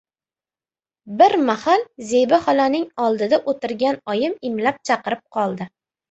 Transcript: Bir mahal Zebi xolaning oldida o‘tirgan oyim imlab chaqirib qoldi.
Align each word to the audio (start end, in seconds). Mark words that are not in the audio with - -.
Bir 1.17 1.33
mahal 1.49 1.83
Zebi 2.11 2.39
xolaning 2.45 2.87
oldida 3.07 3.39
o‘tirgan 3.53 3.99
oyim 4.15 4.33
imlab 4.51 4.79
chaqirib 4.91 5.21
qoldi. 5.37 5.69